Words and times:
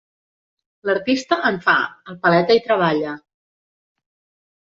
L'artista 0.89 1.37
en 1.49 1.59
fa, 1.65 1.75
el 2.13 2.17
paleta 2.23 2.57
hi 2.57 2.63
treballa. 2.69 3.13